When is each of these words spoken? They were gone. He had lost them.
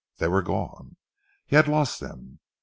They 0.17 0.27
were 0.27 0.41
gone. 0.41 0.95
He 1.45 1.55
had 1.55 1.67
lost 1.67 1.99
them. 1.99 2.39